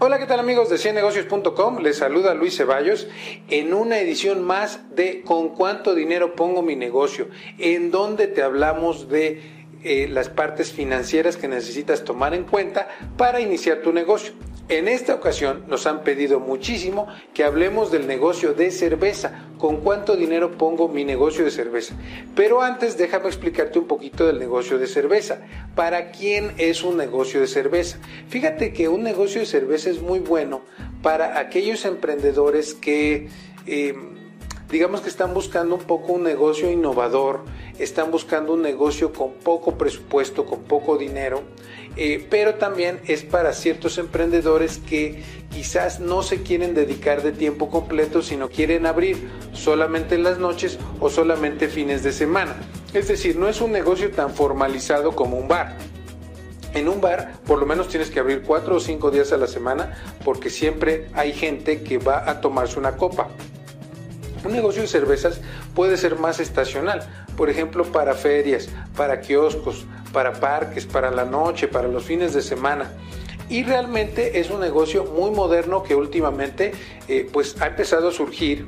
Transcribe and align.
Hola, 0.00 0.20
¿qué 0.20 0.26
tal 0.26 0.38
amigos 0.38 0.70
de 0.70 0.78
ciennegocios.com? 0.78 1.78
Les 1.80 1.96
saluda 1.96 2.32
Luis 2.32 2.56
Ceballos 2.56 3.08
en 3.50 3.74
una 3.74 3.98
edición 3.98 4.44
más 4.44 4.94
de 4.94 5.22
¿Con 5.22 5.48
cuánto 5.48 5.96
dinero 5.96 6.36
pongo 6.36 6.62
mi 6.62 6.76
negocio? 6.76 7.26
En 7.58 7.90
donde 7.90 8.28
te 8.28 8.42
hablamos 8.42 9.08
de 9.08 9.42
eh, 9.82 10.06
las 10.06 10.28
partes 10.28 10.70
financieras 10.70 11.36
que 11.36 11.48
necesitas 11.48 12.04
tomar 12.04 12.32
en 12.32 12.44
cuenta 12.44 12.86
para 13.16 13.40
iniciar 13.40 13.78
tu 13.78 13.92
negocio. 13.92 14.34
En 14.68 14.86
esta 14.86 15.14
ocasión 15.14 15.64
nos 15.66 15.86
han 15.86 16.02
pedido 16.02 16.40
muchísimo 16.40 17.08
que 17.32 17.42
hablemos 17.42 17.90
del 17.90 18.06
negocio 18.06 18.52
de 18.52 18.70
cerveza, 18.70 19.46
con 19.56 19.78
cuánto 19.78 20.14
dinero 20.14 20.58
pongo 20.58 20.88
mi 20.88 21.04
negocio 21.04 21.42
de 21.42 21.50
cerveza. 21.50 21.94
Pero 22.36 22.60
antes 22.60 22.98
déjame 22.98 23.28
explicarte 23.28 23.78
un 23.78 23.86
poquito 23.86 24.26
del 24.26 24.38
negocio 24.38 24.78
de 24.78 24.86
cerveza. 24.86 25.38
¿Para 25.74 26.10
quién 26.10 26.52
es 26.58 26.84
un 26.84 26.98
negocio 26.98 27.40
de 27.40 27.46
cerveza? 27.46 27.98
Fíjate 28.28 28.74
que 28.74 28.88
un 28.88 29.02
negocio 29.02 29.40
de 29.40 29.46
cerveza 29.46 29.88
es 29.88 30.02
muy 30.02 30.18
bueno 30.18 30.60
para 31.02 31.38
aquellos 31.38 31.84
emprendedores 31.86 32.74
que... 32.74 33.28
Eh, 33.66 33.94
digamos 34.70 35.00
que 35.00 35.08
están 35.08 35.32
buscando 35.32 35.76
un 35.76 35.82
poco 35.82 36.12
un 36.12 36.22
negocio 36.22 36.70
innovador, 36.70 37.40
están 37.78 38.10
buscando 38.10 38.52
un 38.52 38.62
negocio 38.62 39.12
con 39.12 39.32
poco 39.32 39.78
presupuesto, 39.78 40.44
con 40.44 40.62
poco 40.64 40.98
dinero, 40.98 41.42
eh, 41.96 42.26
pero 42.28 42.56
también 42.56 43.00
es 43.06 43.22
para 43.22 43.52
ciertos 43.52 43.98
emprendedores 43.98 44.78
que 44.78 45.22
quizás 45.50 46.00
no 46.00 46.22
se 46.22 46.42
quieren 46.42 46.74
dedicar 46.74 47.22
de 47.22 47.32
tiempo 47.32 47.70
completo, 47.70 48.22
sino 48.22 48.48
quieren 48.48 48.86
abrir 48.86 49.28
solamente 49.52 50.14
en 50.14 50.22
las 50.22 50.38
noches 50.38 50.78
o 51.00 51.08
solamente 51.08 51.68
fines 51.68 52.02
de 52.02 52.12
semana. 52.12 52.56
Es 52.92 53.08
decir, 53.08 53.36
no 53.36 53.48
es 53.48 53.60
un 53.60 53.72
negocio 53.72 54.10
tan 54.10 54.30
formalizado 54.30 55.16
como 55.16 55.38
un 55.38 55.48
bar. 55.48 55.76
En 56.74 56.88
un 56.88 57.00
bar 57.00 57.32
por 57.46 57.58
lo 57.58 57.64
menos 57.64 57.88
tienes 57.88 58.10
que 58.10 58.20
abrir 58.20 58.42
cuatro 58.42 58.76
o 58.76 58.80
cinco 58.80 59.10
días 59.10 59.32
a 59.32 59.38
la 59.38 59.46
semana 59.46 59.96
porque 60.24 60.50
siempre 60.50 61.08
hay 61.14 61.32
gente 61.32 61.82
que 61.82 61.96
va 61.96 62.28
a 62.28 62.40
tomarse 62.40 62.78
una 62.78 62.96
copa. 62.96 63.28
Un 64.44 64.52
negocio 64.52 64.82
de 64.82 64.88
cervezas 64.88 65.40
puede 65.74 65.96
ser 65.96 66.16
más 66.16 66.40
estacional, 66.40 67.06
por 67.36 67.50
ejemplo, 67.50 67.84
para 67.84 68.14
ferias, 68.14 68.68
para 68.96 69.20
kioscos, 69.20 69.84
para 70.12 70.32
parques, 70.32 70.86
para 70.86 71.10
la 71.10 71.24
noche, 71.24 71.68
para 71.68 71.88
los 71.88 72.04
fines 72.04 72.32
de 72.34 72.42
semana. 72.42 72.92
Y 73.48 73.64
realmente 73.64 74.40
es 74.40 74.50
un 74.50 74.60
negocio 74.60 75.04
muy 75.04 75.30
moderno 75.30 75.82
que 75.82 75.94
últimamente 75.94 76.72
eh, 77.08 77.28
pues 77.32 77.60
ha 77.60 77.66
empezado 77.66 78.08
a 78.08 78.12
surgir, 78.12 78.66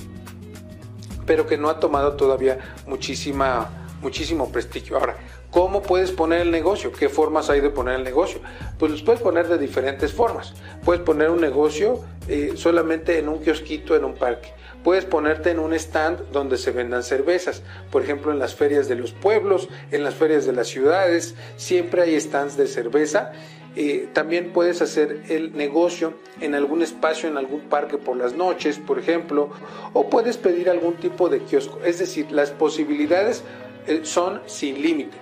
pero 1.27 1.47
que 1.47 1.59
no 1.59 1.69
ha 1.69 1.79
tomado 1.79 2.15
todavía 2.15 2.59
muchísima, 2.87 3.80
muchísimo 4.01 4.51
prestigio. 4.51 4.97
Ahora, 4.99 5.17
¿Cómo 5.51 5.83
puedes 5.83 6.13
poner 6.13 6.43
el 6.43 6.53
negocio? 6.53 6.93
¿Qué 6.93 7.09
formas 7.09 7.51
hay 7.51 7.61
de 7.61 7.71
poner 7.71 7.97
el 7.97 8.05
negocio? 8.05 8.41
Pues 8.79 8.93
los 8.93 9.03
puedes 9.03 9.21
poner 9.21 9.49
de 9.49 9.59
diferentes 9.59 10.13
formas. 10.13 10.55
Puedes 10.85 11.03
poner 11.03 11.29
un 11.29 11.41
negocio 11.41 12.05
eh, 12.29 12.53
solamente 12.55 13.19
en 13.19 13.29
un 13.29 13.41
kiosquito, 13.41 13.97
en 13.97 14.05
un 14.05 14.15
parque. 14.15 14.53
Puedes 14.85 15.05
ponerte 15.05 15.51
en 15.51 15.59
un 15.59 15.75
stand 15.75 16.31
donde 16.31 16.57
se 16.57 16.71
vendan 16.71 17.03
cervezas. 17.03 17.65
Por 17.91 18.03
ejemplo, 18.03 18.31
en 18.31 18.39
las 18.39 18.55
ferias 18.55 18.87
de 18.87 18.95
los 18.95 19.11
pueblos, 19.11 19.69
en 19.91 20.05
las 20.05 20.15
ferias 20.15 20.47
de 20.47 20.53
las 20.53 20.69
ciudades, 20.69 21.35
siempre 21.57 22.03
hay 22.03 22.21
stands 22.21 22.57
de 22.57 22.69
cerveza. 22.69 23.33
Eh, 23.77 24.09
también 24.13 24.53
puedes 24.53 24.83
hacer 24.83 25.23
el 25.29 25.57
negocio 25.57 26.15
en 26.41 26.55
algún 26.55 26.83
espacio, 26.83 27.29
en 27.29 27.37
algún 27.37 27.61
parque 27.61 27.99
por 27.99 28.17
las 28.17 28.35
noches, 28.35 28.79
por 28.79 28.99
ejemplo, 28.99 29.51
o 29.93 30.11
puedes 30.11 30.37
pedir 30.37 30.69
algún 30.69 30.95
tipo 30.95 31.29
de 31.29 31.41
kiosco. 31.41 31.79
Es 31.85 31.99
decir, 31.99 32.33
las 32.33 32.51
posibilidades 32.51 33.45
eh, 33.87 34.01
son 34.03 34.41
sin 34.47 34.83
límite. 34.83 35.17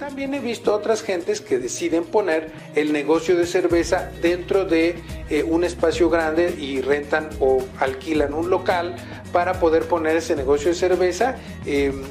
También 0.00 0.32
he 0.32 0.40
visto 0.40 0.74
otras 0.74 1.02
gentes 1.02 1.42
que 1.42 1.58
deciden 1.58 2.04
poner 2.04 2.50
el 2.74 2.90
negocio 2.90 3.36
de 3.36 3.44
cerveza 3.44 4.10
dentro 4.22 4.64
de 4.64 4.94
eh, 5.28 5.42
un 5.42 5.62
espacio 5.62 6.08
grande 6.08 6.54
y 6.58 6.80
rentan 6.80 7.28
o 7.38 7.62
alquilan 7.78 8.32
un 8.32 8.48
local 8.48 8.96
para 9.30 9.60
poder 9.60 9.82
poner 9.82 10.16
ese 10.16 10.34
negocio 10.34 10.70
de 10.70 10.74
cerveza. 10.74 11.36
Em, 11.66 12.02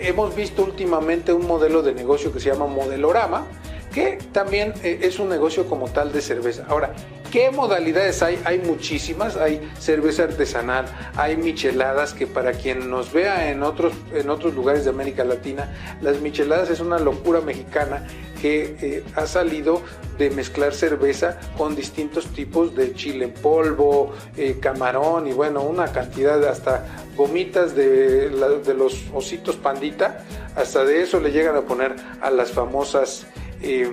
hemos 0.00 0.34
visto 0.34 0.64
últimamente 0.64 1.34
un 1.34 1.46
modelo 1.46 1.82
de 1.82 1.92
negocio 1.92 2.32
que 2.32 2.40
se 2.40 2.48
llama 2.48 2.66
Modelorama, 2.66 3.46
que 3.94 4.18
también 4.32 4.74
eh, 4.82 4.98
es 5.02 5.20
un 5.20 5.28
negocio 5.28 5.66
como 5.66 5.88
tal 5.88 6.12
de 6.12 6.20
cerveza. 6.20 6.64
Ahora, 6.68 6.92
¿Qué 7.34 7.50
modalidades 7.50 8.22
hay? 8.22 8.40
Hay 8.44 8.60
muchísimas, 8.60 9.36
hay 9.36 9.60
cerveza 9.80 10.22
artesanal, 10.22 10.84
hay 11.16 11.36
micheladas 11.36 12.14
que 12.14 12.28
para 12.28 12.52
quien 12.52 12.88
nos 12.88 13.12
vea 13.12 13.50
en 13.50 13.64
otros, 13.64 13.92
en 14.12 14.30
otros 14.30 14.54
lugares 14.54 14.84
de 14.84 14.90
América 14.90 15.24
Latina, 15.24 15.68
las 16.00 16.20
micheladas 16.20 16.70
es 16.70 16.78
una 16.78 17.00
locura 17.00 17.40
mexicana 17.40 18.06
que 18.40 18.76
eh, 18.80 19.04
ha 19.16 19.26
salido 19.26 19.82
de 20.16 20.30
mezclar 20.30 20.74
cerveza 20.74 21.40
con 21.58 21.74
distintos 21.74 22.26
tipos 22.26 22.76
de 22.76 22.94
chile 22.94 23.24
en 23.24 23.32
polvo, 23.32 24.12
eh, 24.36 24.58
camarón 24.60 25.26
y 25.26 25.32
bueno, 25.32 25.62
una 25.62 25.90
cantidad 25.90 26.38
de 26.38 26.48
hasta 26.48 26.86
gomitas 27.16 27.74
de, 27.74 28.30
los 28.78 29.06
ositos 29.12 29.56
pandita, 29.56 30.24
hasta 30.54 30.84
de 30.84 31.02
eso 31.02 31.18
le 31.18 31.32
llegan 31.32 31.56
a 31.56 31.62
poner 31.62 31.96
a 32.20 32.30
las 32.30 32.52
famosas 32.52 33.26
eh, 33.64 33.90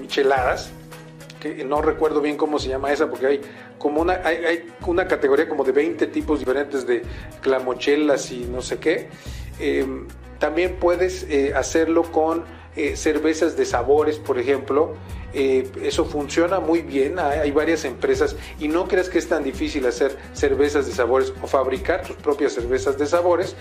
micheladas 0.00 0.70
que 1.38 1.64
no 1.64 1.80
recuerdo 1.82 2.20
bien 2.20 2.36
cómo 2.36 2.58
se 2.58 2.68
llama 2.68 2.92
esa, 2.92 3.08
porque 3.08 3.26
hay 3.26 3.40
como 3.78 4.00
una, 4.02 4.14
hay, 4.24 4.66
una 4.86 5.06
categoría 5.06 5.48
como 5.48 5.64
de 5.64 5.72
20 5.72 6.06
tipos 6.08 6.40
diferentes 6.40 6.86
de 6.86 7.02
clamochelas 7.40 8.30
y 8.32 8.40
no 8.44 8.60
sé 8.60 8.78
qué. 8.78 9.08
Em, 9.60 10.06
también 10.38 10.76
puedes 10.76 11.24
eh, 11.24 11.52
hacerlo 11.54 12.02
con 12.12 12.44
eh, 12.76 12.96
cervezas 12.96 13.56
de 13.56 13.64
sabores, 13.64 14.18
por 14.18 14.38
ejemplo. 14.38 14.94
Eh, 15.34 15.68
eso 15.82 16.04
funciona 16.04 16.58
muy 16.58 16.80
bien, 16.80 17.18
hay, 17.18 17.40
hay, 17.40 17.50
varias 17.50 17.84
empresas 17.84 18.34
y 18.58 18.68
no 18.68 18.88
creas 18.88 19.10
que 19.10 19.18
es 19.18 19.28
tan 19.28 19.44
difícil 19.44 19.86
hacer 19.86 20.16
cervezas 20.32 20.86
de 20.86 20.92
sabores 20.92 21.34
o 21.42 21.46
fabricar 21.46 22.02
tus 22.02 22.16
propias 22.16 22.52
cervezas 22.52 22.96
de 22.96 23.06
sabores. 23.06 23.54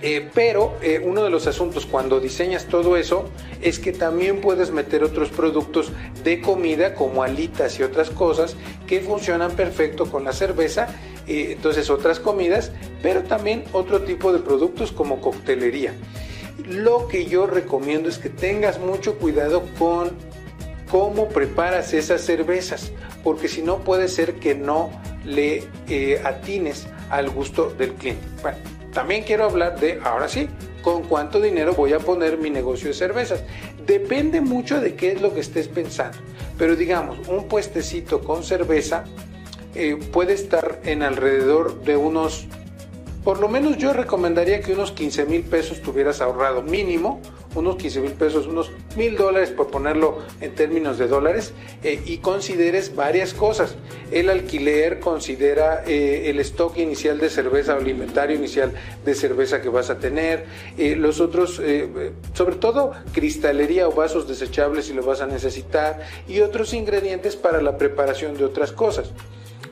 Eh, 0.00 0.28
pero 0.32 0.76
eh, 0.80 1.00
uno 1.04 1.24
de 1.24 1.30
los 1.30 1.48
asuntos 1.48 1.84
cuando 1.84 2.20
diseñas 2.20 2.66
todo 2.66 2.96
eso 2.96 3.24
es 3.60 3.80
que 3.80 3.92
también 3.92 4.40
puedes 4.40 4.70
meter 4.70 5.02
otros 5.02 5.28
productos 5.30 5.90
de 6.22 6.40
comida 6.40 6.94
como 6.94 7.24
alitas 7.24 7.80
y 7.80 7.82
otras 7.82 8.10
cosas 8.10 8.54
que 8.86 9.00
funcionan 9.00 9.52
perfecto 9.52 10.08
con 10.08 10.22
la 10.22 10.32
cerveza, 10.32 10.86
eh, 11.26 11.48
entonces 11.50 11.90
otras 11.90 12.20
comidas, 12.20 12.70
pero 13.02 13.24
también 13.24 13.64
otro 13.72 14.02
tipo 14.02 14.32
de 14.32 14.38
productos 14.38 14.92
como 14.92 15.20
coctelería. 15.20 15.92
Lo 16.68 17.08
que 17.08 17.26
yo 17.26 17.48
recomiendo 17.48 18.08
es 18.08 18.18
que 18.18 18.28
tengas 18.28 18.78
mucho 18.78 19.18
cuidado 19.18 19.64
con 19.80 20.12
cómo 20.92 21.28
preparas 21.28 21.92
esas 21.92 22.20
cervezas, 22.20 22.92
porque 23.24 23.48
si 23.48 23.62
no 23.62 23.78
puede 23.78 24.06
ser 24.06 24.34
que 24.34 24.54
no 24.54 24.90
le 25.24 25.64
atines 26.24 26.86
al 27.10 27.30
gusto 27.30 27.70
del 27.76 27.94
cliente. 27.94 28.26
También 28.98 29.22
quiero 29.22 29.44
hablar 29.44 29.78
de, 29.78 30.00
ahora 30.02 30.26
sí, 30.26 30.48
con 30.82 31.04
cuánto 31.04 31.40
dinero 31.40 31.72
voy 31.72 31.92
a 31.92 32.00
poner 32.00 32.36
mi 32.36 32.50
negocio 32.50 32.88
de 32.88 32.94
cervezas. 32.94 33.44
Depende 33.86 34.40
mucho 34.40 34.80
de 34.80 34.96
qué 34.96 35.12
es 35.12 35.22
lo 35.22 35.32
que 35.32 35.38
estés 35.38 35.68
pensando. 35.68 36.18
Pero 36.58 36.74
digamos, 36.74 37.28
un 37.28 37.46
puestecito 37.46 38.20
con 38.24 38.42
cerveza 38.42 39.04
eh, 39.76 39.96
puede 40.12 40.32
estar 40.32 40.80
en 40.82 41.04
alrededor 41.04 41.80
de 41.84 41.96
unos, 41.96 42.48
por 43.22 43.38
lo 43.38 43.48
menos 43.48 43.76
yo 43.76 43.92
recomendaría 43.92 44.62
que 44.62 44.72
unos 44.72 44.90
15 44.90 45.26
mil 45.26 45.42
pesos 45.42 45.80
tuvieras 45.80 46.20
ahorrado 46.20 46.62
mínimo 46.62 47.20
unos 47.58 47.76
15 47.76 48.00
mil 48.00 48.12
pesos, 48.12 48.46
unos 48.46 48.70
mil 48.96 49.16
dólares 49.16 49.50
por 49.50 49.70
ponerlo 49.70 50.18
en 50.40 50.54
términos 50.54 50.98
de 50.98 51.08
dólares 51.08 51.52
eh, 51.82 52.00
y 52.06 52.18
consideres 52.18 52.94
varias 52.94 53.34
cosas. 53.34 53.76
El 54.10 54.30
alquiler 54.30 55.00
considera 55.00 55.84
eh, 55.86 56.30
el 56.30 56.40
stock 56.40 56.78
inicial 56.78 57.18
de 57.18 57.30
cerveza 57.30 57.76
o 57.76 57.80
inicial 58.30 58.72
de 59.04 59.14
cerveza 59.14 59.60
que 59.60 59.68
vas 59.68 59.90
a 59.90 59.98
tener, 59.98 60.46
eh, 60.76 60.96
los 60.96 61.20
otros, 61.20 61.60
sobre 62.34 62.56
todo 62.56 62.92
cristalería 63.12 63.88
o 63.88 63.92
vasos 63.92 64.28
desechables 64.28 64.86
si 64.86 64.94
lo 64.94 65.02
vas 65.02 65.20
a 65.20 65.26
necesitar 65.26 66.00
y 66.28 66.40
otros 66.40 66.72
ingredientes 66.72 67.36
para 67.36 67.60
la 67.60 67.76
preparación 67.76 68.36
de 68.36 68.44
otras 68.44 68.72
cosas. 68.72 69.12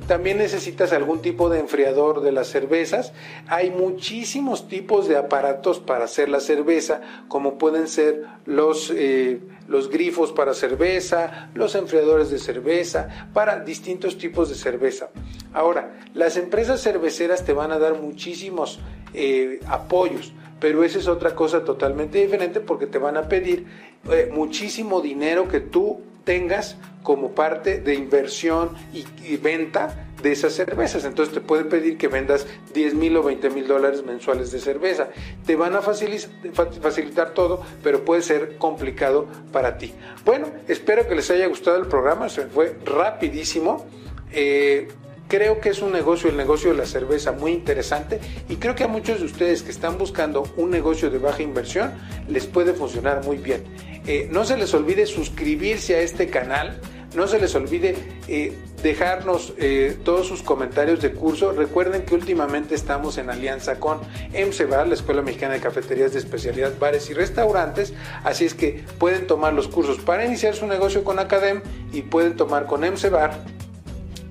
También 0.06 0.38
necesitas 0.38 0.92
algún 0.92 1.20
tipo 1.20 1.48
de 1.48 1.58
enfriador 1.58 2.20
de 2.20 2.32
las 2.32 2.48
cervezas. 2.48 3.12
Hay 3.48 3.70
muchísimos 3.70 4.68
tipos 4.68 5.08
de 5.08 5.16
aparatos 5.16 5.80
para 5.80 6.04
hacer 6.04 6.28
la 6.28 6.40
cerveza, 6.40 7.00
como 7.28 7.58
pueden 7.58 7.88
ser 7.88 8.24
los, 8.44 8.92
eh, 8.94 9.40
los 9.66 9.90
grifos 9.90 10.32
para 10.32 10.54
cerveza, 10.54 11.50
los 11.54 11.74
enfriadores 11.74 12.30
de 12.30 12.38
cerveza, 12.38 13.28
para 13.32 13.60
distintos 13.60 14.16
tipos 14.16 14.48
de 14.48 14.54
cerveza. 14.54 15.08
Ahora, 15.52 15.98
las 16.14 16.36
empresas 16.36 16.80
cerveceras 16.80 17.44
te 17.44 17.52
van 17.52 17.72
a 17.72 17.78
dar 17.78 18.00
muchísimos 18.00 18.78
eh, 19.14 19.60
apoyos 19.66 20.32
pero 20.58 20.84
esa 20.84 20.98
es 20.98 21.06
otra 21.06 21.34
cosa 21.34 21.64
totalmente 21.64 22.18
diferente 22.18 22.60
porque 22.60 22.86
te 22.86 22.98
van 22.98 23.16
a 23.16 23.28
pedir 23.28 23.66
eh, 24.10 24.30
muchísimo 24.32 25.00
dinero 25.00 25.48
que 25.48 25.60
tú 25.60 26.00
tengas 26.26 26.76
como 27.04 27.36
parte 27.36 27.80
de 27.80 27.94
inversión 27.94 28.72
y, 28.92 29.36
venta 29.36 30.08
de 30.20 30.32
esas 30.32 30.52
cervezas. 30.52 31.04
Entonces 31.04 31.32
te 31.32 31.40
pueden 31.40 31.68
pedir 31.68 31.96
que 31.96 32.08
vendas 32.08 32.48
10 32.74 32.94
mil 32.94 33.16
o 33.16 33.22
20 33.22 33.48
mil 33.50 33.68
dólares 33.68 34.04
mensuales 34.04 34.50
de 34.50 34.58
cerveza. 34.58 35.08
Te 35.46 35.54
van 35.54 35.76
a 35.76 35.82
facilitar, 35.82 37.32
todo, 37.32 37.62
pero 37.82 38.04
puede 38.04 38.22
ser 38.22 38.58
complicado 38.58 39.28
para 39.52 39.78
ti. 39.78 39.94
Bueno, 40.24 40.48
espero 40.66 41.06
que 41.06 41.14
les 41.14 41.30
haya 41.30 41.46
gustado 41.46 41.78
el 41.78 41.86
programa, 41.86 42.28
se 42.28 42.46
fue 42.46 42.76
rapidísimo. 42.84 43.86
Eh, 44.32 44.88
creo 45.28 45.60
que 45.60 45.70
es 45.70 45.82
un 45.82 45.92
negocio, 45.92 46.30
el 46.30 46.36
negocio 46.36 46.70
de 46.70 46.78
la 46.78 46.86
cerveza, 46.86 47.32
muy 47.32 47.52
interesante 47.52 48.20
y 48.48 48.56
creo 48.56 48.74
que 48.74 48.84
a 48.84 48.88
muchos 48.88 49.20
de 49.20 49.26
ustedes 49.26 49.62
que 49.62 49.70
están 49.70 49.98
buscando 49.98 50.44
un 50.56 50.70
negocio 50.70 51.10
de 51.10 51.18
baja 51.18 51.42
inversión 51.42 51.92
les 52.28 52.46
puede 52.46 52.72
funcionar 52.72 53.24
muy 53.24 53.38
bien. 53.38 53.64
Eh, 54.06 54.28
no 54.30 54.44
se 54.44 54.56
les 54.56 54.72
olvide 54.72 55.06
suscribirse 55.06 55.96
a 55.96 56.00
este 56.00 56.28
canal 56.28 56.80
no 57.16 57.26
se 57.26 57.40
les 57.40 57.54
olvide 57.54 57.94
eh, 58.28 58.52
dejarnos 58.82 59.54
eh, 59.56 59.96
todos 60.04 60.26
sus 60.26 60.42
comentarios 60.42 61.00
de 61.00 61.12
curso. 61.12 61.52
Recuerden 61.52 62.02
que 62.02 62.14
últimamente 62.14 62.74
estamos 62.74 63.16
en 63.16 63.30
alianza 63.30 63.80
con 63.80 64.00
MCBAR, 64.32 64.86
la 64.86 64.94
Escuela 64.94 65.22
Mexicana 65.22 65.54
de 65.54 65.60
Cafeterías 65.60 66.12
de 66.12 66.18
Especialidad, 66.18 66.72
Bares 66.78 67.08
y 67.08 67.14
Restaurantes. 67.14 67.94
Así 68.22 68.44
es 68.44 68.54
que 68.54 68.84
pueden 68.98 69.26
tomar 69.26 69.54
los 69.54 69.66
cursos 69.66 69.98
para 69.98 70.26
iniciar 70.26 70.54
su 70.54 70.66
negocio 70.66 71.04
con 71.04 71.18
Academ 71.18 71.62
y 71.90 72.02
pueden 72.02 72.36
tomar 72.36 72.66
con 72.66 72.82
MCBAR 72.82 73.55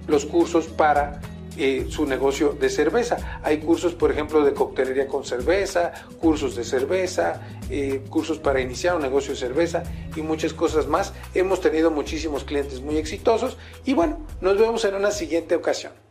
los 0.07 0.25
cursos 0.25 0.67
para 0.67 1.21
eh, 1.57 1.87
su 1.89 2.05
negocio 2.05 2.49
de 2.59 2.69
cerveza. 2.69 3.39
Hay 3.41 3.59
cursos, 3.59 3.93
por 3.93 4.11
ejemplo, 4.11 4.43
de 4.43 4.53
coctelería 4.53 5.07
con 5.07 5.23
cerveza, 5.23 5.93
cursos 6.19 6.55
de 6.55 6.65
cerveza, 6.65 7.41
eh, 7.69 8.03
cursos 8.09 8.39
para 8.39 8.59
iniciar 8.59 8.95
un 8.95 9.01
negocio 9.01 9.33
de 9.33 9.39
cerveza 9.39 9.83
y 10.15 10.21
muchas 10.21 10.53
cosas 10.53 10.87
más. 10.87 11.13
Hemos 11.33 11.61
tenido 11.61 11.91
muchísimos 11.91 12.43
clientes 12.43 12.81
muy 12.81 12.97
exitosos 12.97 13.57
y 13.85 13.93
bueno, 13.93 14.19
nos 14.41 14.57
vemos 14.57 14.83
en 14.83 14.95
una 14.95 15.11
siguiente 15.11 15.55
ocasión. 15.55 16.04